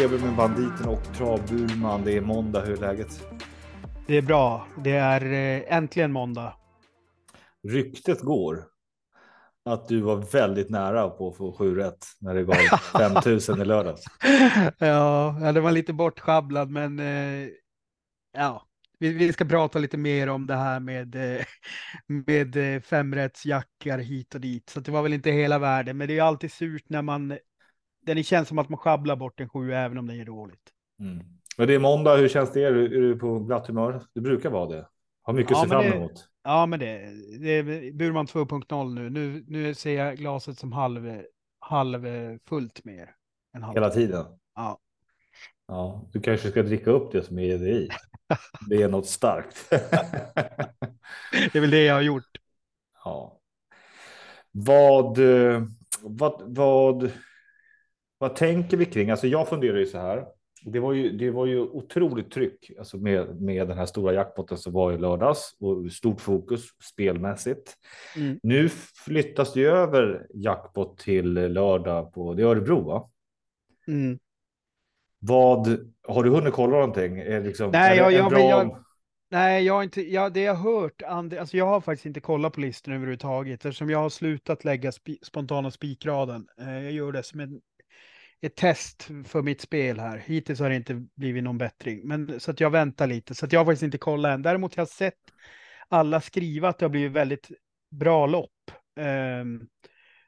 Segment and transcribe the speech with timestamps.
[0.00, 2.04] travfeber med banditen och travburman.
[2.04, 2.60] Det är måndag.
[2.60, 3.26] Hur är läget?
[4.06, 4.66] Det är bra.
[4.84, 6.54] Det är eh, äntligen måndag.
[7.68, 8.64] Ryktet går
[9.64, 12.54] att du var väldigt nära på att få sju rätt när det gav
[12.98, 14.04] 5000 i lördags.
[14.78, 17.48] Ja, det var lite bortsjabblad, men eh,
[18.36, 18.66] ja,
[18.98, 21.44] vi, vi, ska prata lite mer om det här med, eh,
[22.06, 24.70] med femrättsjackar hit och dit.
[24.70, 27.38] Så det var väl inte hela världen, men det är alltid surt när man
[28.00, 30.72] det känns som att man sjabblar bort en sju även om det är dåligt.
[31.00, 31.24] Mm.
[31.56, 32.16] Men det är måndag.
[32.16, 32.64] Hur känns det?
[32.64, 34.02] Är du, du på glatt humör?
[34.14, 34.88] Det brukar vara det.
[35.22, 36.14] Har mycket ja, att se fram emot.
[36.14, 39.10] Det, ja, men det, det är Burman 2.0 nu.
[39.10, 39.44] nu.
[39.48, 41.22] Nu ser jag glaset som halv,
[41.60, 42.06] halv
[42.48, 43.10] fullt mer.
[43.56, 43.74] Än halv.
[43.74, 44.24] Hela tiden?
[44.54, 44.78] Ja.
[45.66, 47.88] Ja, du kanske ska dricka upp det som är det i.
[48.68, 49.66] Det är något starkt.
[51.30, 52.38] det är väl det jag har gjort.
[53.04, 53.40] Ja.
[54.52, 55.62] Vad, eh,
[56.00, 57.10] vad, vad,
[58.20, 59.10] vad tänker vi kring?
[59.10, 60.24] Alltså jag funderar ju så här.
[60.64, 64.58] Det var ju, det var ju otroligt tryck alltså med, med den här stora jackpotten
[64.58, 67.74] som var i lördags och stort fokus spelmässigt.
[68.16, 68.40] Mm.
[68.42, 68.68] Nu
[69.04, 72.80] flyttas det över jackpot till lördag på det är Örebro.
[72.80, 73.10] Va?
[73.88, 74.18] Mm.
[75.18, 75.66] Vad
[76.08, 77.18] har du hunnit kolla någonting?
[77.18, 78.40] Är liksom, nej, är jag, jag, bra...
[78.40, 78.84] jag,
[79.30, 80.02] nej, jag har inte.
[80.02, 81.02] Ja, det jag har hört.
[81.02, 85.08] alltså jag har faktiskt inte kollat på listan överhuvudtaget eftersom jag har slutat lägga sp
[85.22, 86.46] spontana spikraden.
[86.60, 87.60] Eh, jag gör det som en
[88.42, 90.18] ett test för mitt spel här.
[90.18, 93.52] Hittills har det inte blivit någon bättring, men så att jag väntar lite så att
[93.52, 94.42] jag har faktiskt inte kollat än.
[94.42, 95.14] Däremot har jag sett
[95.88, 97.50] alla skriva att det har blivit väldigt
[97.90, 98.70] bra lopp.
[99.40, 99.68] Um,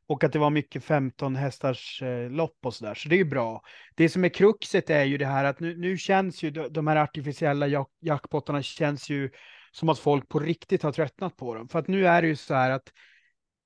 [0.07, 2.95] och att det var mycket 15 hästars eh, lopp och så där.
[2.95, 3.63] Så det är ju bra.
[3.95, 6.97] Det som är kruxet är ju det här att nu, nu känns ju de här
[6.97, 9.31] artificiella jack jackpottarna känns ju
[9.73, 11.69] som att folk på riktigt har tröttnat på dem.
[11.69, 12.93] För att nu är det ju så här att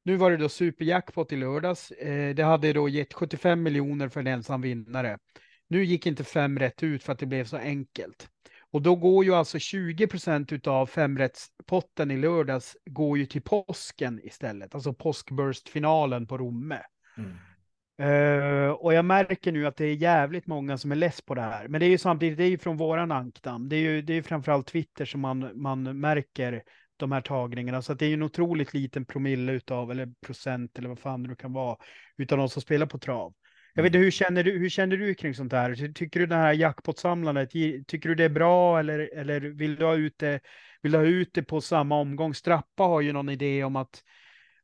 [0.07, 1.91] nu var det då superjackpot i lördags.
[1.91, 5.19] Eh, det hade då gett 75 miljoner för en ensam vinnare.
[5.69, 8.29] Nu gick inte fem rätt ut för att det blev så enkelt.
[8.73, 14.21] Och då går ju alltså 20 procent av femrättspotten i lördags går ju till påsken
[14.23, 16.81] istället, alltså påskburstfinalen på Romme.
[17.17, 17.33] Mm.
[18.03, 21.43] Uh, och jag märker nu att det är jävligt många som är less på det
[21.43, 21.69] här.
[21.69, 23.69] Men det är ju samtidigt, det är ju från våran ankdam.
[23.69, 26.63] Det är ju det är framförallt Twitter som man, man märker
[26.97, 27.83] de här tagningarna.
[27.83, 31.37] Så att det är en otroligt liten promille utav, eller procent eller vad fan det
[31.37, 31.77] kan vara,
[32.17, 33.35] utav de som spelar på trav.
[33.75, 34.05] Jag vet inte, mm.
[34.05, 35.93] hur känner du, hur känner du kring sånt här?
[35.93, 37.51] Tycker du det här jackpot-samlandet,
[37.87, 40.41] tycker du det är bra eller, eller vill du ha ut det,
[40.83, 42.35] vill du ha ut det på samma omgång?
[42.35, 44.03] Strappa har ju någon idé om att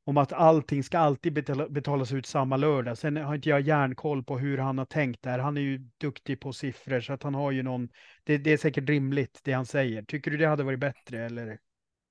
[0.04, 2.98] om att allting ska alltid betala, betalas ut samma lördag.
[2.98, 5.38] Sen har inte jag järnkoll på hur han har tänkt där.
[5.38, 7.88] Han är ju duktig på siffror så att han har ju någon.
[8.24, 10.02] Det, det är säkert rimligt det han säger.
[10.02, 11.58] Tycker du det hade varit bättre eller?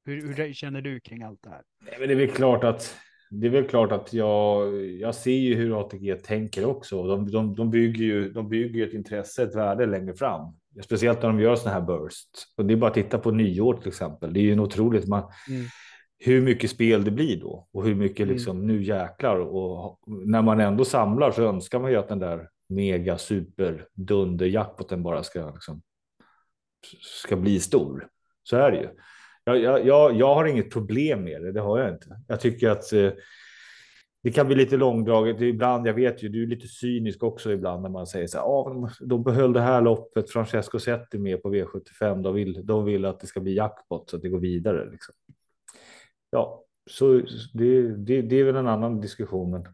[0.05, 1.61] Hur, hur känner du kring allt det här?
[1.81, 2.97] Nej, men det är väl klart att
[3.31, 7.03] det är väl klart att jag, jag ser ju hur ATG tänker också.
[7.03, 10.53] De, de, de, bygger ju de bygger ett intresse, ett värde längre fram.
[10.83, 12.29] Speciellt när de gör sådana här burst.
[12.57, 14.33] Och det är bara att titta på nyår till exempel.
[14.33, 15.65] Det är ju en otroligt man, mm.
[16.19, 18.33] hur mycket spel det blir då och hur mycket mm.
[18.33, 19.39] liksom nu jäklar.
[19.39, 24.45] Och när man ändå samlar så önskar man ju att den där mega super dunder
[24.45, 25.81] jackpoten bara ska liksom,
[27.01, 28.07] ska bli stor.
[28.43, 28.87] Så är det ju.
[29.57, 32.19] Jag, jag, jag, har inget problem med det, det har jag inte.
[32.27, 33.11] Jag tycker att eh,
[34.23, 35.87] det kan bli lite långdraget ibland.
[35.87, 38.45] Jag vet ju, du är lite cynisk också ibland när man säger så här.
[38.45, 40.29] Ah, de behöll det här loppet.
[40.29, 42.23] Francesco Setti med på V75.
[42.23, 44.91] De vill, de vill att det ska bli jackpot så att det går vidare.
[44.91, 45.15] Liksom.
[46.29, 47.21] Ja, så
[47.53, 49.51] det, det, det är väl en annan diskussion.
[49.51, 49.67] Men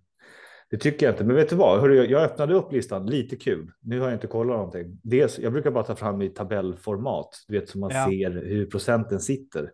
[0.70, 1.24] det tycker jag inte.
[1.24, 1.82] Men vet du vad?
[1.82, 3.06] Hörru, jag öppnade upp listan.
[3.06, 3.72] Lite kul.
[3.82, 5.00] Nu har jag inte kollat någonting.
[5.04, 7.30] Dels, jag brukar bara ta fram i tabellformat.
[7.48, 8.06] Du vet så man ja.
[8.06, 9.72] ser hur procenten sitter.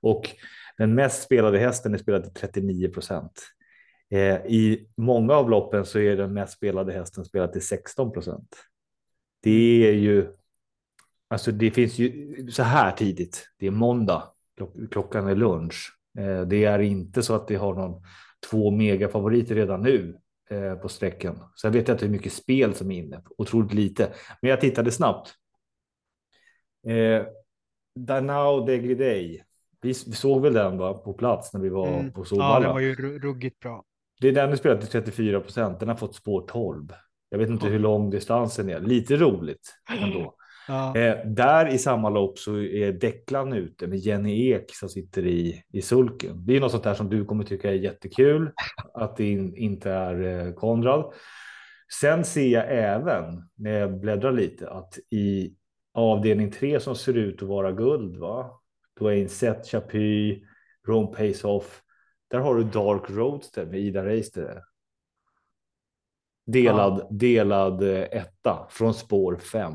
[0.00, 0.30] Och
[0.78, 3.42] den mest spelade hästen är spelad till 39 procent.
[4.10, 8.56] Eh, I många av loppen så är den mest spelade hästen spelad till 16 procent.
[9.42, 10.26] Det är ju.
[11.28, 13.48] Alltså, det finns ju så här tidigt.
[13.58, 14.22] Det är måndag.
[14.90, 15.98] Klockan är lunch.
[16.18, 18.02] Eh, det är inte så att det har någon
[18.50, 20.18] två megafavoriter redan nu
[20.82, 21.38] på sträckan.
[21.60, 24.12] Sen vet jag inte hur mycket spel som är inne, otroligt lite.
[24.40, 25.34] Men jag tittade snabbt.
[26.86, 27.26] Eh,
[27.94, 29.42] Danao Degridei.
[29.80, 32.12] Vi, vi såg väl den va, på plats när vi var mm.
[32.12, 32.54] på Solvalla.
[32.54, 33.84] Ja, den var ju ruggigt bra.
[34.20, 35.80] Det är den du spelat till 34 procent.
[35.80, 36.92] Den har fått spår 12.
[37.28, 38.80] Jag vet inte hur lång distansen är.
[38.80, 40.34] Lite roligt ändå.
[40.68, 40.96] Ja.
[40.96, 45.62] Eh, där i samma lopp så är Declan ute med Jenny Ek som sitter i,
[45.72, 46.46] i sulken.
[46.46, 48.50] Det är något sånt där som du kommer tycka är jättekul
[48.94, 51.12] att det in, inte är eh, Konrad.
[52.00, 55.54] Sen ser jag även när jag bläddrar lite att i
[55.94, 58.50] avdelning tre som ser ut att vara guld, va?
[59.00, 60.38] Dwayne Seth, Chapuis,
[60.86, 61.82] Rome Pace Off.
[62.30, 64.62] Där har du Dark Roadster med Ida Reister.
[66.46, 67.06] delad, ja.
[67.10, 69.72] delad eh, etta från spår 5.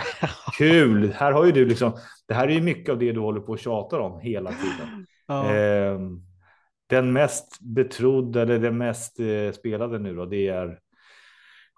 [0.58, 1.12] Kul!
[1.12, 1.92] Här har ju du liksom.
[2.28, 5.06] Det här är ju mycket av det du håller på och tjatar om hela tiden.
[5.26, 5.54] Ja.
[5.54, 6.00] Eh,
[6.86, 10.78] den mest betrodda eller den mest eh, spelade nu då, det är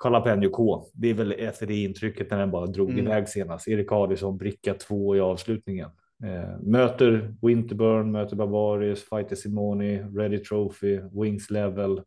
[0.04, 0.84] Jalapeno K.
[0.94, 3.06] Det är väl efter det intrycket när den bara drog mm.
[3.06, 3.68] iväg senast.
[3.68, 5.90] Erik Adielsson bricka två i avslutningen.
[6.24, 12.02] Eh, möter Winterburn, möter Bavarius, Fighter Simoni, Ready Trophy, Wings Level.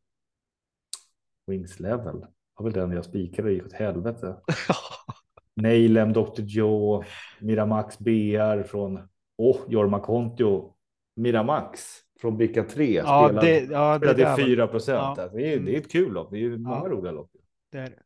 [1.48, 2.26] Wings Level
[2.58, 4.36] var väl den jag spikade gick åt helvete.
[5.58, 6.42] Neilem, Dr.
[6.42, 7.04] Joe,
[7.40, 9.00] Miramax BR från
[9.38, 10.74] oh, Jorma Kontio.
[11.16, 11.82] Miramax
[12.22, 15.18] från Bricka 3 ja, spelade, det, ja, det spelade 4 procent.
[15.18, 15.24] Ja.
[15.24, 16.32] Alltså, det, är, det är ett kul lopp.
[16.32, 16.90] Det är många ja.
[16.90, 17.32] roliga lopp.
[17.72, 18.04] Det är det.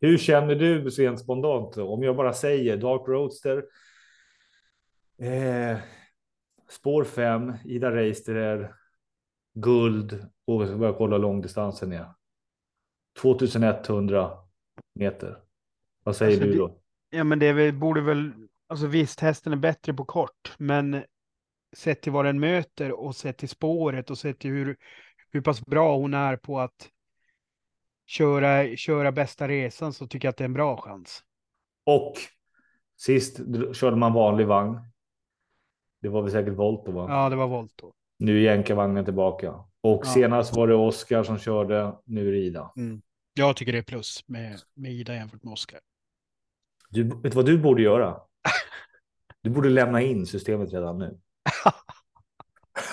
[0.00, 1.76] Hur känner du rent spontant?
[1.76, 3.64] Om jag bara säger Dark Roadster.
[5.18, 5.78] Eh,
[6.70, 8.74] spår 5, Ida Reisterer,
[9.54, 12.06] guld och så börjar kolla långdistansen är.
[13.20, 14.30] 2100
[14.94, 15.38] meter.
[16.02, 16.68] Vad säger alltså, du då?
[16.68, 18.32] Det, ja, men det väl, borde väl,
[18.68, 21.04] alltså visst, hästen är bättre på kort, men
[21.76, 24.76] sett till vad den möter och sett till spåret och sett till hur,
[25.30, 26.88] hur pass bra hon är på att
[28.06, 31.20] köra, köra bästa resan så tycker jag att det är en bra chans.
[31.86, 32.12] Och
[32.96, 33.40] sist
[33.72, 34.78] körde man vanlig vagn.
[36.00, 37.06] Det var väl säkert Volto va?
[37.08, 37.92] Ja, det var Volto.
[38.18, 39.54] Nu är jänkarvagnen tillbaka.
[39.80, 40.10] Och ja.
[40.10, 42.72] senast var det Oskar som körde, nu är det Ida.
[42.76, 43.02] Mm.
[43.34, 45.80] Jag tycker det är plus med, med Ida jämfört med Oskar.
[46.92, 48.20] Du, vet du vad du borde göra?
[49.42, 51.18] Du borde lämna in systemet redan nu.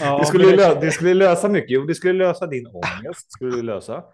[0.00, 1.70] ja, det, skulle lösa, det skulle lösa mycket.
[1.70, 3.32] Jo, det skulle lösa din ångest.
[3.32, 4.04] Skulle det lösa.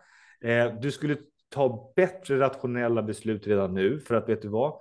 [0.44, 1.16] Eh, du skulle
[1.48, 4.00] ta bättre rationella beslut redan nu.
[4.00, 4.80] För att vet du vad?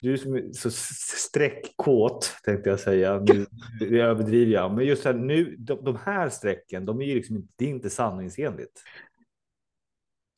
[0.00, 3.18] Du är så streckkåt tänkte jag säga.
[3.20, 3.46] Nu
[3.80, 4.74] det överdriver jag.
[4.74, 7.90] Men just här nu, de, de här strecken, de är ju liksom det är inte
[7.90, 8.82] sanningsenligt.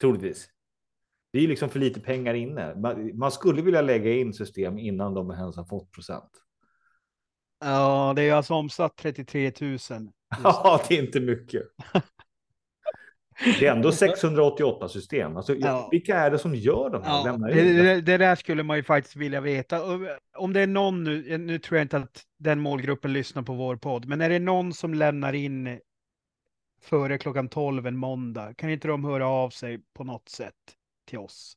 [0.00, 0.48] Troligtvis.
[1.38, 2.74] Det är liksom för lite pengar inne.
[3.14, 6.30] Man, skulle vilja lägga in system innan de ens har fått procent.
[7.60, 9.78] Ja, det är alltså omsatt 33 000.
[10.42, 11.62] Ja, det är inte mycket.
[13.44, 15.36] Det är ändå 688 system.
[15.36, 15.88] Alltså, ja.
[15.90, 17.26] Vilka är det som gör de här?
[17.26, 19.82] Ja, det, det, det, där skulle man ju faktiskt vilja veta.
[20.36, 23.76] Om det är någon nu, nu tror jag inte att den målgruppen lyssnar på vår
[23.76, 25.80] podd, men är det någon som lämnar in
[26.82, 30.54] före klockan 12 en måndag, kan inte de höra av sig på något sätt
[31.08, 31.56] till oss?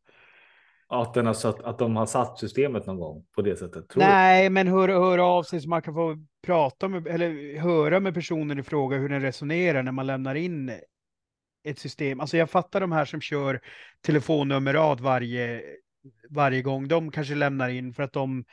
[0.88, 3.86] Att, den har satt, att de har satt systemet någon gång på det sättet?
[3.96, 8.14] Nej, men hör, hör av sig så man kan få prata med, eller höra med
[8.14, 10.72] personen i fråga hur den resonerar när man lämnar in
[11.64, 12.20] ett system.
[12.20, 13.62] Alltså jag fattar de här som kör
[14.02, 15.62] telefonnummerad varje,
[16.30, 16.88] varje gång.
[16.88, 18.44] De kanske lämnar in för att de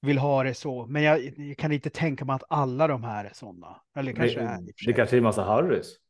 [0.00, 0.86] vill ha det så.
[0.86, 3.76] Men jag, jag kan inte tänka mig att alla de här är sådana.
[3.96, 4.86] Eller kanske det, är.
[4.86, 6.01] Det kanske är en massa Harrys.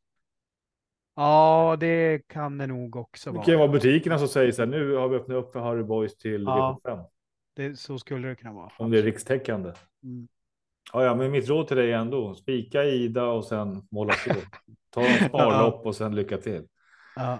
[1.15, 3.45] Ja, det kan det nog också vara.
[3.45, 5.83] Det kan vara butikerna som säger så här, nu har vi öppnat upp för Harry
[5.83, 7.05] Boys till ja, V75.
[7.55, 8.71] Det, så skulle det kunna vara.
[8.77, 9.71] Om det är rikstäckande.
[10.03, 10.27] Mm.
[10.93, 14.33] Ja, ja, men mitt råd till dig är ändå spika Ida och sen måla på.
[14.89, 16.67] Ta en sparlopp och sen lycka till.
[17.15, 17.39] Ja.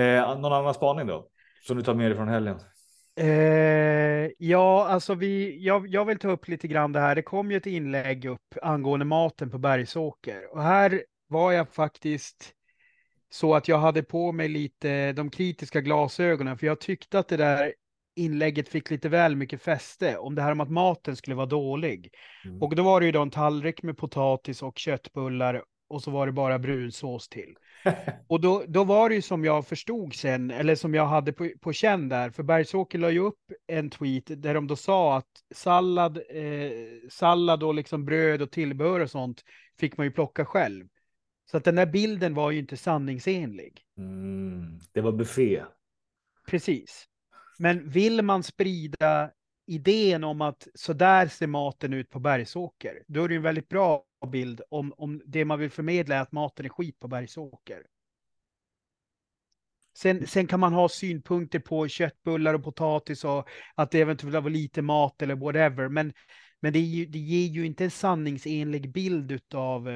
[0.00, 1.28] Eh, någon annan spaning då?
[1.62, 2.58] Som du tar med dig från helgen?
[3.16, 7.14] Eh, ja, alltså vi, jag, jag vill ta upp lite grann det här.
[7.14, 12.52] Det kom ju ett inlägg upp angående maten på Bergsåker och här var jag faktiskt
[13.30, 17.36] så att jag hade på mig lite de kritiska glasögonen, för jag tyckte att det
[17.36, 17.74] där
[18.16, 22.14] inlägget fick lite väl mycket fäste om det här om att maten skulle vara dålig.
[22.44, 22.62] Mm.
[22.62, 26.26] Och då var det ju då en tallrik med potatis och köttbullar och så var
[26.26, 27.54] det bara brunsås till.
[28.26, 31.50] och då, då var det ju som jag förstod sen, eller som jag hade på,
[31.60, 35.30] på känn där, för Bergsåker la ju upp en tweet där de då sa att
[35.54, 36.70] sallad, eh,
[37.10, 39.42] sallad och liksom bröd och tillbehör och sånt
[39.80, 40.86] fick man ju plocka själv.
[41.50, 43.82] Så att den där bilden var ju inte sanningsenlig.
[43.98, 45.64] Mm, det var buffé.
[46.46, 47.08] Precis.
[47.58, 49.30] Men vill man sprida
[49.66, 53.68] idén om att så där ser maten ut på Bergsåker, då är det en väldigt
[53.68, 57.82] bra bild om, om det man vill förmedla är att maten är skit på Bergsåker.
[59.96, 64.50] Sen, sen kan man ha synpunkter på köttbullar och potatis och att det eventuellt var
[64.50, 66.12] lite mat eller whatever, men,
[66.60, 69.88] men det, ju, det ger ju inte en sanningsenlig bild av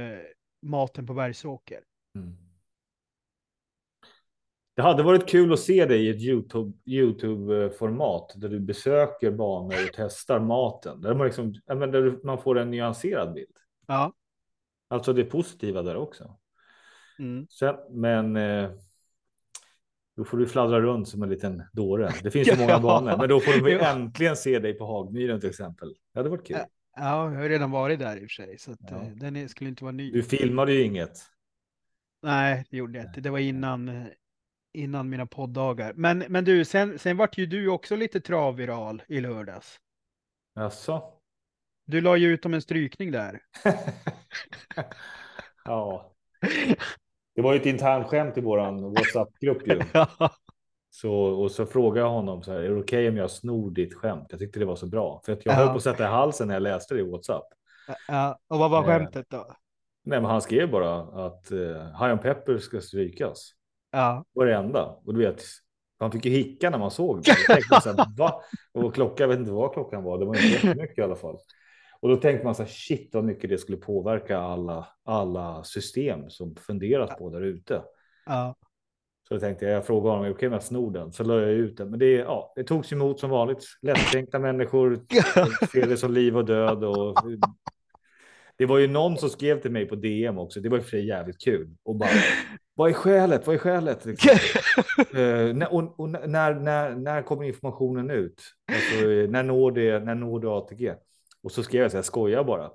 [0.62, 1.80] maten på Bergsåker.
[2.14, 2.36] Mm.
[4.76, 9.74] Det hade varit kul att se dig i ett YouTube, YouTube-format där du besöker banor
[9.74, 11.00] och testar maten.
[11.00, 13.56] Där man, liksom, där man får en nyanserad bild.
[13.86, 14.12] Ja.
[14.88, 16.36] Alltså det positiva där också.
[17.18, 17.46] Mm.
[17.50, 18.70] Sen, men eh,
[20.16, 22.12] då får du fladdra runt som en liten dåre.
[22.22, 25.48] Det finns ju många banor, men då får vi äntligen se dig på Hagmyren till
[25.48, 25.94] exempel.
[26.12, 26.56] Det hade varit kul.
[26.96, 29.02] Ja, jag har redan varit där i och för sig, så att, ja.
[29.02, 30.12] Eh, den är, skulle inte vara ny.
[30.12, 31.18] Du filmade ju inget.
[32.22, 33.20] Nej, det gjorde jag inte.
[33.20, 34.06] Det var innan,
[34.72, 35.92] innan mina poddagar.
[35.92, 39.80] Men, men du, sen, sen vart ju du också lite travviral i lördags.
[40.54, 41.02] Jaså?
[41.86, 43.40] Du la ju ut om en strykning där.
[45.64, 46.12] ja.
[47.34, 49.80] Det var ju ett internskämt i våran WhatsApp-grupp ju.
[50.90, 53.70] Så, och så frågade jag honom så här, är det okej okay om jag snor
[53.70, 54.26] ditt skämt?
[54.30, 55.22] Jag tyckte det var så bra.
[55.24, 55.58] För att jag ja.
[55.58, 57.44] höll på att sätta i halsen när jag läste det i WhatsApp.
[58.08, 59.46] Ja, och vad var eh, skämtet då?
[60.04, 63.50] Nej, men han skrev bara att eh, Hajan Pepper ska strykas.
[63.90, 64.24] Ja.
[64.32, 64.84] Var det enda.
[64.84, 65.42] Och du vet,
[66.00, 67.34] man fick ju hicka när man såg det.
[67.70, 68.42] Man sen, Va?
[68.72, 71.38] Och klockan, jag vet inte vad klockan var, det var inte mycket i alla fall.
[72.00, 76.30] Och då tänkte man så här, shit vad mycket det skulle påverka alla, alla system
[76.30, 77.82] som funderas på där ute.
[78.26, 78.54] Ja.
[79.30, 81.12] Så då tänkte jag, jag frågade honom, okej okay, med snor den?
[81.12, 81.90] Så la jag ut den.
[81.90, 83.64] Men det, ja, det togs emot som vanligt.
[83.82, 85.00] Lättkränkta människor
[85.72, 86.84] ser det som liv och död.
[86.84, 87.16] Och,
[88.56, 90.60] det var ju någon som skrev till mig på DM också.
[90.60, 91.76] Det var ju för jävligt kul.
[91.82, 92.10] Och bara,
[92.74, 93.46] vad är skälet?
[93.46, 94.04] Vad är skälet?
[94.06, 94.30] Liksom.
[95.14, 98.42] uh, och, och, när, när, när kommer informationen ut?
[98.72, 100.94] Alltså, när, når det, när når du ATG?
[101.42, 102.70] Och så skrev jag så här, skojar bara.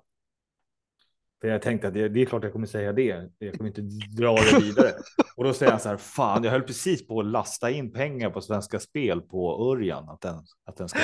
[1.42, 3.30] För jag tänkte att det, det, är klart jag kommer säga det.
[3.38, 3.82] Jag kommer inte
[4.22, 4.92] dra det vidare.
[5.36, 8.30] Och då säger han så här, fan, jag höll precis på att lasta in pengar
[8.30, 10.10] på Svenska Spel på Örjan.
[10.10, 11.00] Att den, att den ska...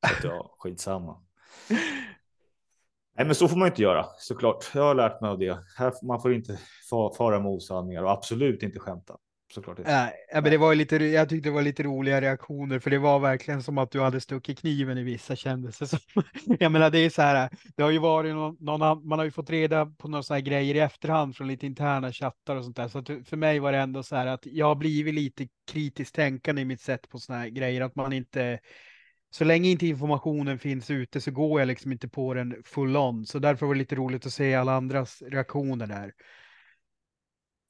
[0.00, 1.22] Att, ja, skitsamma.
[3.16, 4.70] Nej, men så får man inte göra såklart.
[4.74, 5.58] Jag har lärt mig av det.
[5.76, 6.58] Här, man får inte
[7.18, 9.16] fara med osanningar och absolut inte skämta
[9.54, 9.78] såklart.
[9.84, 13.18] Nej, men det var lite, jag tyckte det var lite roliga reaktioner, för det var
[13.18, 15.88] verkligen som att du hade stuckit kniven i vissa kändelser.
[16.58, 19.30] Jag menar, det är så här, det har ju varit någon, någon man har ju
[19.30, 22.76] fått reda på några sådana här grejer i efterhand från lite interna chattar och sånt
[22.76, 22.88] där.
[22.88, 26.62] Så för mig var det ändå så här att jag har blivit lite kritiskt tänkande
[26.62, 28.58] i mitt sätt på sådana här grejer, att man inte
[29.30, 33.26] så länge inte informationen finns ute så går jag liksom inte på den full on.
[33.26, 36.12] Så därför var det lite roligt att se alla andras reaktioner där.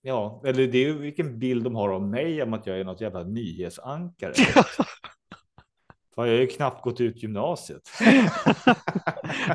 [0.07, 2.85] Ja, eller det är ju vilken bild de har av mig om att jag är
[2.85, 4.35] något jävla nyhetsankare.
[6.15, 7.83] Fan, jag har ju knappt gått ut gymnasiet.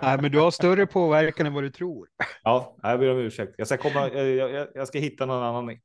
[0.02, 2.08] Nej, men du har större påverkan än vad du tror.
[2.44, 3.56] Ja, jag ber om ursäkt.
[3.58, 5.78] Jag ska, komma, jag, jag, jag ska hitta någon annan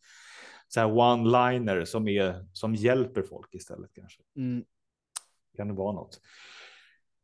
[0.68, 4.22] så här one-liner som, är, som hjälper folk istället kanske.
[4.36, 4.64] Mm.
[5.56, 6.20] Kan det vara något?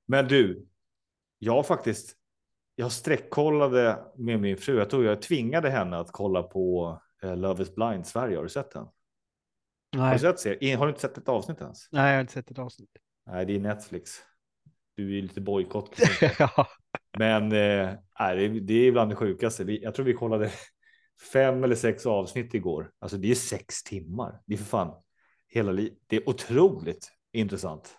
[0.07, 0.67] Men du,
[1.39, 2.17] jag faktiskt,
[2.75, 4.79] jag sträckkollade med min fru.
[4.79, 8.37] Jag tror jag tvingade henne att kolla på Eh, Love is blind Sverige.
[8.37, 8.87] Har du sett den?
[9.97, 10.05] Nej.
[10.05, 10.77] Har du, sett, ser?
[10.77, 11.89] har du inte sett ett avsnitt ens?
[11.93, 12.91] Nej, jag har inte sett ett avsnitt.
[13.27, 14.11] Nej, det är Netflix.
[14.95, 16.01] Du är lite bojkott.
[16.39, 16.69] ja.
[17.19, 19.63] Men eh, nej, det är bland det sjukaste.
[19.73, 20.51] Jag tror vi kollade
[21.33, 22.91] fem eller sex avsnitt igår.
[22.99, 24.41] Alltså det är sex timmar.
[24.47, 24.95] Det är för fan
[25.49, 25.99] hela livet.
[26.07, 27.99] Det är otroligt intressant.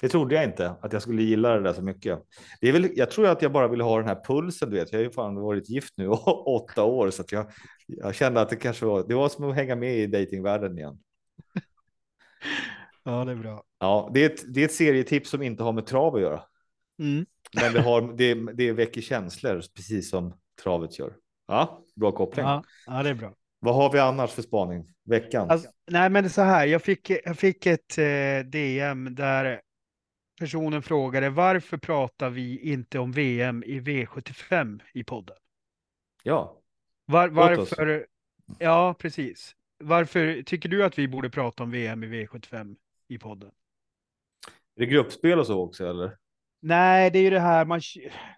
[0.00, 2.18] Det trodde jag inte att jag skulle gilla det där så mycket.
[2.60, 4.70] Det är väl, jag tror att jag bara vill ha den här pulsen.
[4.70, 6.08] Du vet, jag har ju fan varit gift nu
[6.46, 7.50] åtta år så att jag,
[7.86, 9.08] jag kände att det kanske var.
[9.08, 10.98] Det var som att hänga med i datingvärlden igen.
[13.04, 13.62] Ja, det är bra.
[13.78, 16.42] Ja, det är ett, det är ett serietips som inte har med trav att göra.
[16.98, 17.26] Mm.
[17.54, 21.12] Men det, har, det, det väcker känslor, precis som travet gör.
[21.46, 22.46] Ja, bra koppling.
[22.46, 23.34] Ja, ja det är bra.
[23.60, 24.94] Vad har vi annars för spaning?
[25.04, 25.50] Veckan?
[25.50, 26.66] Alltså, nej, men så här.
[26.66, 29.60] Jag fick, jag fick ett eh, DM där
[30.38, 35.36] personen frågade varför pratar vi inte om VM i V75 i podden?
[36.22, 36.60] Ja.
[37.06, 38.06] Var, varför?
[38.58, 39.54] Ja, precis.
[39.78, 42.76] Varför tycker du att vi borde prata om VM i V75
[43.08, 43.50] i podden?
[44.76, 46.16] Är det gruppspel och så också eller?
[46.60, 47.80] Nej, det är ju det här man.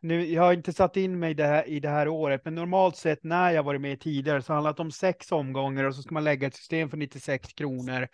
[0.02, 2.96] Nu, jag har inte satt in mig det här, i det här året, men normalt
[2.96, 6.24] sett när jag varit med tidigare så handlat om sex omgångar och så ska man
[6.24, 8.08] lägga ett system för 96 kronor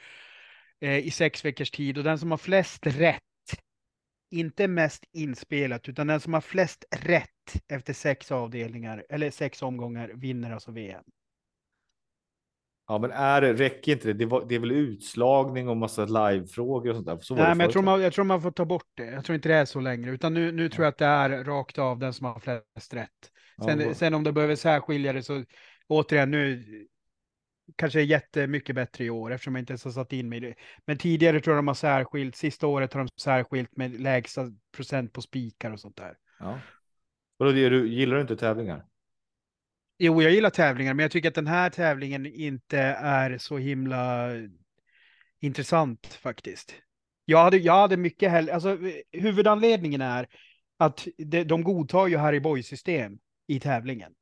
[0.80, 3.22] eh, i sex veckors tid och den som har flest rätt
[4.30, 7.28] inte mest inspelat, utan den som har flest rätt
[7.68, 11.04] efter sex avdelningar eller sex omgångar vinner alltså VM.
[12.88, 14.12] Ja, men är räcker inte det?
[14.12, 17.18] Det, var, det är väl utslagning och massa livefrågor och sånt där.
[17.20, 19.04] Så Nej, men jag tror, man, jag tror man får ta bort det.
[19.04, 21.44] Jag tror inte det är så längre, utan nu, nu tror jag att det är
[21.44, 23.10] rakt av den som har flest rätt.
[23.64, 25.44] Sen, ja, sen om det behöver särskilja det så
[25.88, 26.64] återigen nu
[27.76, 30.40] kanske är jättemycket bättre i år eftersom jag inte ens har satt in mig i
[30.40, 30.54] det.
[30.84, 35.12] Men tidigare tror jag de har särskilt, sista året har de särskilt med lägsta procent
[35.12, 36.16] på spikar och sånt där.
[36.38, 36.60] Ja.
[37.36, 38.84] Vadå, du, gillar du inte tävlingar?
[39.98, 44.30] Jo, jag gillar tävlingar, men jag tycker att den här tävlingen inte är så himla
[45.40, 46.74] intressant faktiskt.
[47.24, 48.78] Jag hade, jag hade mycket hellre, alltså
[49.12, 50.28] huvudanledningen är
[50.78, 54.12] att de, de godtar ju Harry Boy-system i tävlingen.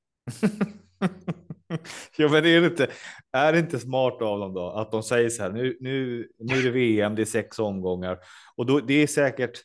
[2.17, 2.91] ja, men är det, inte,
[3.33, 6.55] är det inte smart av dem då att de säger så här nu, nu, nu
[6.55, 8.19] är det VM, det är sex omgångar
[8.57, 9.63] och då, det är säkert.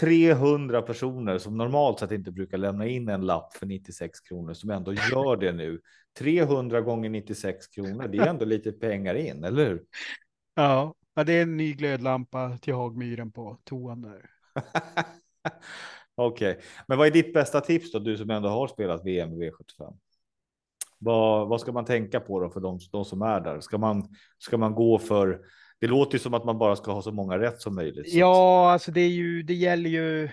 [0.00, 4.70] 300 personer som normalt sett inte brukar lämna in en lapp för 96 kronor som
[4.70, 5.80] ändå gör det nu.
[6.18, 9.82] 300 gånger 96 kronor, det är ändå lite pengar in, eller hur?
[10.56, 10.94] Ja,
[11.26, 14.30] det är en ny glödlampa till Hagmyren på toan där.
[16.14, 16.64] Okej, okay.
[16.88, 17.98] men vad är ditt bästa tips då?
[17.98, 19.96] Du som ändå har spelat VM i V75.
[21.04, 23.60] Vad, vad ska man tänka på då för de, de som är där?
[23.60, 24.08] Ska man,
[24.38, 25.40] ska man gå för
[25.80, 28.14] det låter ju som att man bara ska ha så många rätt som möjligt.
[28.14, 30.28] Ja, alltså det är ju, det gäller ju.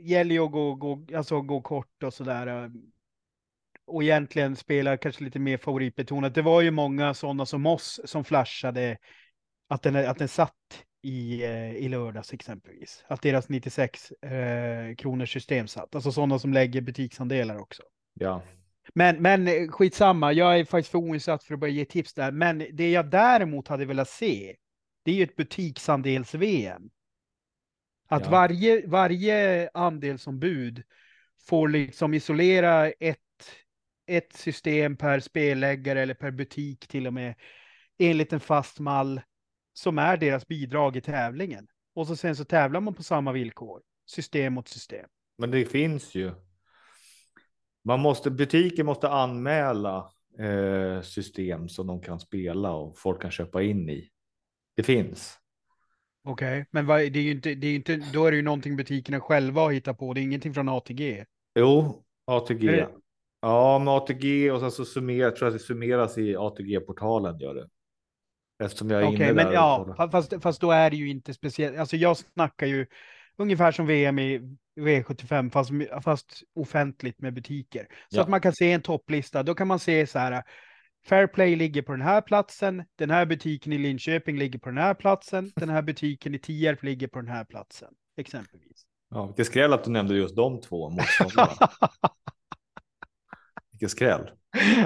[0.00, 2.70] Gäller ju att gå, gå, alltså gå kort och så där.
[3.86, 6.34] Och egentligen spela kanske lite mer favoritbetonat.
[6.34, 8.98] Det var ju många sådana som oss som flashade
[9.68, 13.04] att den, att den satt i, eh, i lördags exempelvis.
[13.08, 15.94] Att deras 96 eh, kronors system satt.
[15.94, 17.82] Alltså sådana som lägger butiksandelar också.
[18.14, 18.42] Ja.
[18.94, 22.32] Men, men eh, skitsamma, jag är faktiskt för oinsatt för att börja ge tips där.
[22.32, 24.56] Men det jag däremot hade velat se,
[25.04, 26.90] det är ju ett butiksandels-VM.
[28.08, 28.30] Att ja.
[28.30, 30.82] varje, varje andelsombud
[31.46, 33.18] får liksom isolera ett,
[34.06, 37.34] ett system per spelläggare eller per butik till och med
[37.98, 39.20] enligt en fast mall
[39.72, 41.66] som är deras bidrag i tävlingen.
[41.94, 45.08] Och så sen så tävlar man på samma villkor, system mot system.
[45.38, 46.32] Men det finns ju
[47.84, 53.62] man måste, butiken måste anmäla eh, system som de kan spela och folk kan köpa
[53.62, 54.08] in i.
[54.76, 55.38] Det finns.
[56.24, 56.64] Okej, okay.
[56.70, 59.20] men vad, det är ju inte, det är inte, då är det ju någonting butikerna
[59.20, 60.14] själva har hittat på.
[60.14, 61.24] Det är ingenting från ATG.
[61.54, 62.86] Jo, ATG.
[63.40, 67.54] Ja, med ATG och sen så summerar, tror jag att det summeras i ATG-portalen gör
[67.54, 67.68] det.
[68.64, 69.52] Eftersom jag är okay, inne men där.
[69.52, 71.78] Ja, fast, fast då är det ju inte speciellt.
[71.78, 72.86] Alltså jag snackar ju
[73.36, 75.70] ungefär som VM i V75 fast,
[76.04, 77.86] fast offentligt med butiker.
[78.08, 78.22] Så ja.
[78.22, 79.42] att man kan se en topplista.
[79.42, 80.42] Då kan man se så här.
[81.06, 82.84] Fairplay ligger på den här platsen.
[82.96, 85.52] Den här butiken i Linköping ligger på den här platsen.
[85.56, 87.94] Den här butiken i Tierp ligger på den här platsen.
[88.16, 88.86] Exempelvis.
[89.10, 91.52] Ja, vilket skräll att du nämnde just de två motståndarna.
[93.70, 94.30] vilket skräll.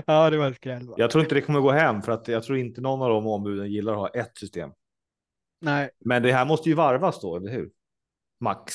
[0.06, 0.88] Ja, det var skräll.
[0.88, 0.94] Va?
[0.98, 3.26] Jag tror inte det kommer gå hem för att jag tror inte någon av de
[3.26, 4.70] ombuden gillar att ha ett system.
[5.60, 5.90] Nej.
[6.04, 7.70] Men det här måste ju varvas då, eller hur?
[8.40, 8.74] Max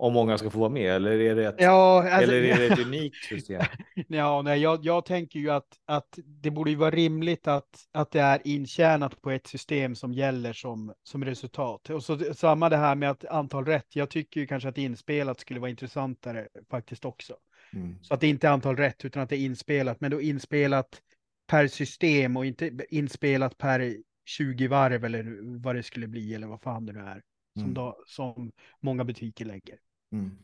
[0.00, 2.66] om många ska få vara med eller är det ett, ja, alltså, eller är det
[2.66, 3.62] ett unikt system?
[4.08, 8.10] ja, nej, jag, jag tänker ju att, att det borde ju vara rimligt att, att
[8.10, 11.90] det är intjänat på ett system som gäller som, som resultat.
[11.90, 13.96] Och så samma det här med att antal rätt.
[13.96, 17.34] Jag tycker ju kanske att inspelat skulle vara intressantare faktiskt också.
[17.72, 17.98] Mm.
[18.02, 21.00] Så att det inte är antal rätt utan att det är inspelat, men då inspelat
[21.46, 26.62] per system och inte inspelat per 20 varv eller vad det skulle bli eller vad
[26.62, 27.22] fan det nu är.
[27.54, 27.74] Som, mm.
[27.74, 29.78] då, som många butiker lägger.
[30.12, 30.38] Mm.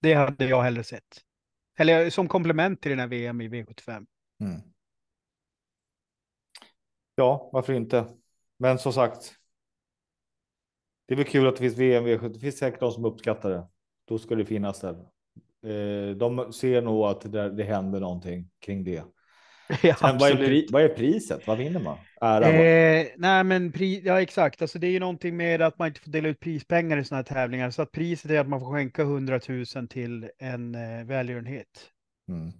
[0.00, 1.22] Det hade jag hellre sett.
[1.78, 4.06] Eller som komplement till den här VM i V75.
[4.40, 4.60] Mm.
[7.14, 8.06] Ja, varför inte?
[8.56, 9.34] Men som sagt.
[11.06, 12.28] Det är väl kul att det finns VM V75.
[12.28, 13.68] Det finns säkert de som uppskattar det.
[14.04, 15.06] Då ska det finnas där.
[15.62, 19.04] Eh, de ser nog att det, det händer någonting kring det.
[19.82, 21.46] Ja, vad, är pri, vad, är priset?
[21.46, 21.98] Vad vinner man?
[22.20, 24.62] Ära, eh, nej, men pri, ja, exakt.
[24.62, 27.24] Alltså, det är ju någonting med att man inte får dela ut prispengar i sådana
[27.28, 27.70] här tävlingar.
[27.70, 31.90] Så att priset är att man får skänka 100 000 till en eh, välgörenhet.
[32.28, 32.52] Mm.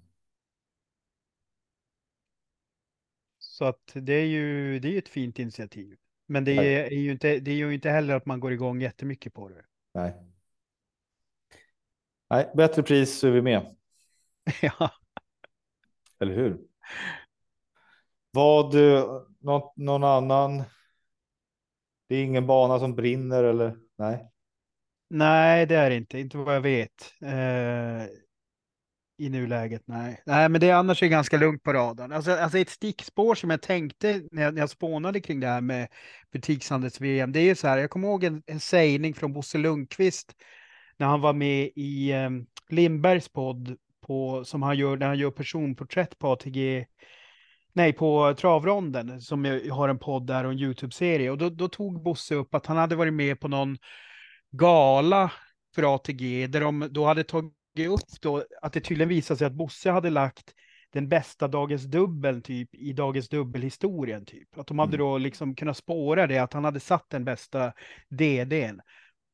[3.38, 5.97] Så att det är ju det är ett fint initiativ.
[6.27, 8.81] Men det är, är, ju inte, det är ju inte heller att man går igång
[8.81, 9.64] jättemycket på det.
[9.95, 10.14] Nej.
[12.31, 13.77] Nej, bättre pris så är vi med.
[14.62, 14.90] ja.
[16.19, 16.59] Eller hur?
[18.31, 19.05] Vad, eh,
[19.40, 20.62] någon, någon annan?
[22.09, 23.77] Det är ingen bana som brinner eller?
[23.99, 24.31] Nej.
[25.11, 27.12] Nej, det är det inte, inte vad jag vet.
[27.22, 28.07] Eh,
[29.18, 30.22] I nuläget, nej.
[30.27, 32.12] Nej, men det är annars är ganska lugnt på radarn.
[32.12, 35.61] Alltså, alltså ett stickspår som jag tänkte när jag, när jag spånade kring det här
[35.61, 35.88] med
[36.33, 37.33] butikshandels-VM.
[37.33, 40.35] Det är ju så här, jag kommer ihåg en, en sägning från Bosse Lundqvist
[40.96, 42.31] när han var med i eh,
[42.68, 46.87] Lindbergs podd på, som han gör när han gör personporträtt på ATG,
[47.73, 51.31] nej på travronden som jag har en podd där och en YouTube-serie.
[51.31, 53.79] Och då, då tog Bosse upp att han hade varit med på någon
[54.51, 55.33] gala
[55.75, 57.53] för ATG där de då hade tagit
[57.88, 60.55] upp då att det tydligen visade sig att Bosse hade lagt
[60.92, 64.59] den bästa Dagens Dubbeln typ i Dagens Dubbel-historien typ.
[64.59, 65.07] Att de hade mm.
[65.07, 67.73] då liksom kunnat spåra det, att han hade satt den bästa
[68.09, 68.81] DDn.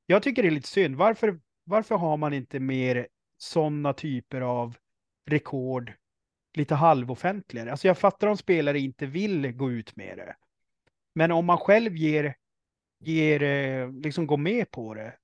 [0.07, 0.97] Jag tycker det är lite synd.
[0.97, 3.07] Varför, varför har man inte mer
[3.43, 4.77] sådana typer av
[5.31, 5.93] rekord
[6.55, 7.71] lite halvoffentligare.
[7.71, 10.37] Alltså jag fattar om spelare inte vill gå ut med det.
[11.15, 12.35] Men om man själv ger,
[13.01, 15.15] ger eh, liksom går med på det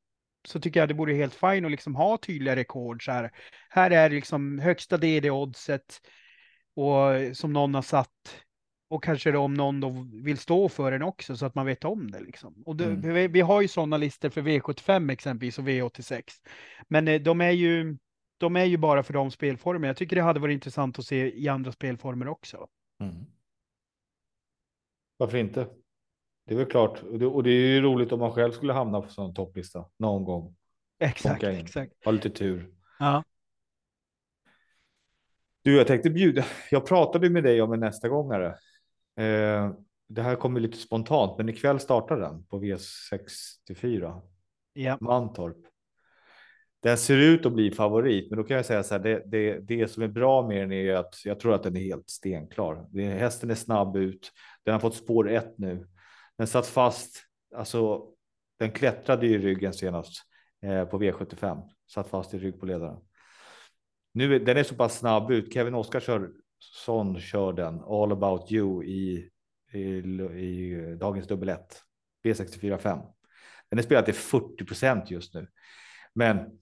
[0.48, 3.04] så tycker jag det vore helt fint att liksom ha tydliga rekord.
[3.04, 3.30] Så här,
[3.70, 6.00] här är liksom högsta DD-oddset
[6.74, 8.44] och som någon har satt
[8.90, 11.84] och kanske då om någon då vill stå för den också så att man vet
[11.84, 12.62] om det liksom.
[12.66, 13.14] Och det, Mm.
[13.14, 16.22] vi, vi har ju sådana listor för V75 exempelvis och V86.
[16.88, 17.96] Men eh, de är ju
[18.38, 19.86] de är ju bara för de spelformerna.
[19.86, 22.66] Jag tycker det hade varit intressant att se i andra spelformer också.
[23.00, 23.26] Mm.
[25.16, 25.66] Varför inte?
[26.46, 27.02] Det är väl klart.
[27.02, 29.84] Och det, och det är ju roligt om man själv skulle hamna på sån topplista
[29.96, 30.56] någon gång.
[30.98, 31.92] Exakt, exakt.
[32.04, 32.70] Ha lite tur.
[32.98, 33.24] Ja,
[35.62, 36.44] Du, jag tänkte bjuda.
[36.70, 38.46] Jag pratade med dig om en nästa gångare.
[39.16, 39.72] Eh,
[40.08, 44.20] det här kommer lite spontant, men ikväll startar den på V64
[44.72, 45.56] ja, Mantorp.
[46.80, 49.02] Den ser ut att bli favorit, men då kan jag säga så här.
[49.02, 51.80] Det, det, det som är bra med den är att jag tror att den är
[51.80, 52.86] helt stenklar.
[52.90, 54.32] Det, hästen är snabb ut.
[54.64, 55.86] Den har fått spår ett nu.
[56.38, 57.24] Den satt fast.
[57.56, 58.06] Alltså,
[58.58, 60.22] den klättrade i ryggen senast
[60.62, 61.62] eh, på V75.
[61.94, 63.00] Satt fast i rygg på ledaren.
[64.12, 65.54] Nu är, den är så pass snabb ut.
[65.54, 69.30] Kevin Oskarsson kör den all about you i,
[69.72, 71.82] i, i dagens dubbel 1.
[72.24, 72.98] V64 5.
[73.70, 75.46] Den är spelad till 40 procent just nu.
[76.14, 76.58] Men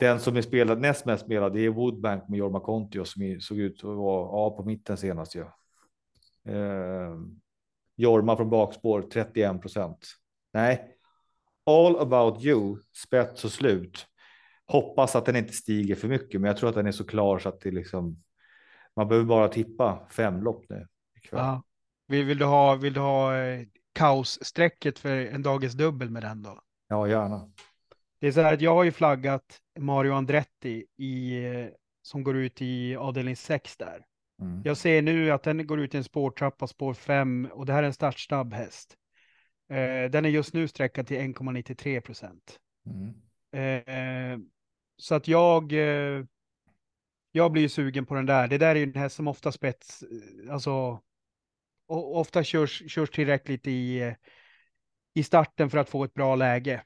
[0.00, 3.58] den som är spelad näst mest spelad det är Woodbank med Jorma Kontio som såg
[3.58, 5.34] ut att vara A på mitten senast.
[5.34, 5.58] Ja.
[6.48, 7.20] Eh,
[7.96, 10.06] Jorma från bakspår 31 procent.
[10.52, 10.96] Nej,
[11.66, 14.06] all about you spets och slut.
[14.66, 17.38] Hoppas att den inte stiger för mycket, men jag tror att den är så klar
[17.38, 18.22] så att det liksom.
[18.96, 20.86] Man behöver bara tippa fem lopp nu.
[21.30, 21.62] Ja.
[22.06, 26.42] Vill, vill du ha, vill du ha eh, kaossträcket för en dagens dubbel med den
[26.42, 26.60] då?
[26.88, 27.50] Ja, gärna.
[28.20, 31.42] Det är så här att jag har ju flaggat Mario Andretti i,
[32.02, 34.06] som går ut i avdelning 6 där.
[34.40, 34.62] Mm.
[34.64, 37.82] Jag ser nu att den går ut i en spårtrappa, spår 5 och det här
[37.82, 38.96] är en startsnabb häst.
[39.70, 42.58] Eh, den är just nu sträckad till 1,93 procent.
[42.86, 43.14] Mm.
[43.52, 44.38] Eh,
[44.96, 46.24] så att jag, eh,
[47.32, 48.48] jag blir ju sugen på den där.
[48.48, 51.00] Det där är ju en häst som ofta spets, eh, alltså
[51.88, 54.14] ofta körs, körs tillräckligt i, eh,
[55.14, 56.82] i starten för att få ett bra läge.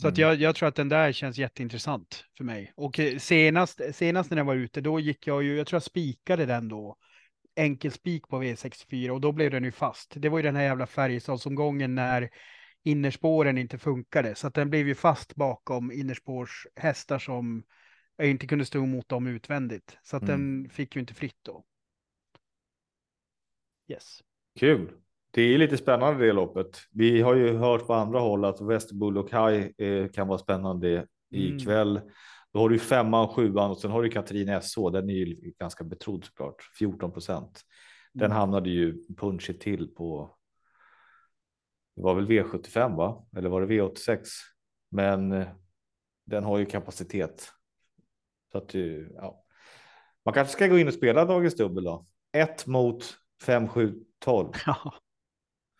[0.00, 0.28] Så att Mm.
[0.28, 2.72] jag, jag tror att den där känns jätteintressant för mig.
[2.76, 5.82] Och eh, senast, senast när den var ute, då gick jag ju, jag tror jag
[5.82, 6.96] spikade den då.
[7.54, 10.12] Enkel spik på V64 och då blev den ju fast.
[10.16, 12.30] Det var ju den här jävla Färjestadsomgången när
[12.82, 14.34] innerspåren inte funkade.
[14.34, 17.62] Så att den blev ju fast bakom innerspårshästar som
[18.16, 19.98] jag inte kunde stå emot dem utvändigt.
[20.02, 20.62] Så att Mm.
[20.62, 21.64] den fick ju inte fritt då.
[23.88, 24.20] Yes.
[24.58, 24.92] Kul.
[25.36, 26.78] Det är lite spännande det loppet.
[26.92, 31.06] Vi har ju hört på andra håll att Västerbull och High eh, kan vara spännande
[31.34, 31.56] Mm.
[31.56, 32.00] ikväll.
[32.52, 34.78] Då har du femman, sjuan och sen har du Katrin SH.
[34.92, 36.62] Den är ju ganska betrodd såklart.
[36.78, 37.60] 14 procent.
[38.12, 38.36] Den Mm.
[38.36, 40.36] hamnade ju punchigt till på.
[41.96, 43.26] Det var väl V75 va?
[43.36, 44.18] Eller var det V86?
[44.90, 45.46] Men eh,
[46.26, 47.48] den har ju kapacitet.
[48.52, 49.44] Så att du, ja.
[50.24, 52.06] Man kanske ska gå in och spela dagens dubbel då.
[52.32, 53.04] 1 mot
[53.42, 53.94] 5, 7,
[54.24, 54.48] 12.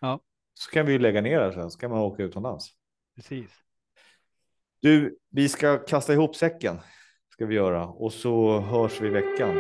[0.00, 0.20] Ja,
[0.54, 2.70] Så kan vi ju lägga ner det sen, så kan man åka utomlands.
[3.14, 3.50] precis.
[4.80, 6.78] Du, vi ska kasta ihop säcken.
[7.32, 9.56] Ska vi göra och så hörs vi i veckan.